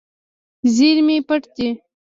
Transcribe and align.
زیرمې 0.75 1.17
پټ 1.27 1.43
دي. 1.55 1.67